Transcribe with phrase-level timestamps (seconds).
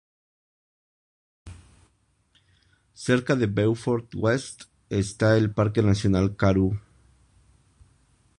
[2.93, 6.73] Cerca de Beaufort West está el Parque Nacional Karoo.